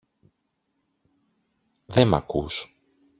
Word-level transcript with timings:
Δε 1.85 2.05
μ’ 2.05 2.13
ακούς 2.15 2.55